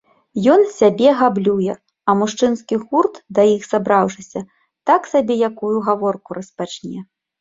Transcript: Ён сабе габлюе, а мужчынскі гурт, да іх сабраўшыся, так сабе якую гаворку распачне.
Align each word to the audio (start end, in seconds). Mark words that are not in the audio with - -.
Ён 0.53 0.61
сабе 0.75 1.09
габлюе, 1.19 1.73
а 2.09 2.15
мужчынскі 2.21 2.75
гурт, 2.85 3.19
да 3.41 3.47
іх 3.55 3.67
сабраўшыся, 3.73 4.39
так 4.91 5.01
сабе 5.13 5.33
якую 5.53 5.75
гаворку 5.91 6.29
распачне. 6.41 6.97